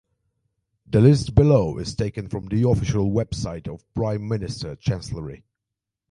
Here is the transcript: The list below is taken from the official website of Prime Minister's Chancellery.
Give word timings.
The 0.87 0.99
list 0.99 1.35
below 1.35 1.77
is 1.77 1.93
taken 1.93 2.27
from 2.27 2.47
the 2.47 2.67
official 2.67 3.11
website 3.11 3.67
of 3.67 3.85
Prime 3.93 4.27
Minister's 4.27 4.79
Chancellery. 4.79 5.43